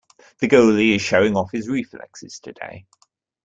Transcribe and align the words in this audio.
The 0.39 0.47
goalie 0.47 0.95
is 0.95 1.01
showing 1.03 1.35
off 1.35 1.51
his 1.51 1.67
reflexes 1.69 2.39
today. 2.39 2.87